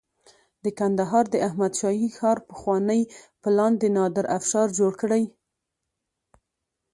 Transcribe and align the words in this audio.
د 0.63 0.65
کندهار 0.79 1.25
د 1.31 1.35
احمد 1.47 1.73
شاهي 1.81 2.09
ښار 2.17 2.37
پخوانی 2.49 3.01
پلان 3.41 3.73
د 3.79 3.83
نادر 3.97 4.25
افشار 4.37 4.67
جوړ 4.79 4.91
کړی 5.01 5.23